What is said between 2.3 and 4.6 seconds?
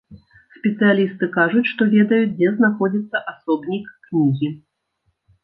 дзе знаходзіцца асобнік кнігі.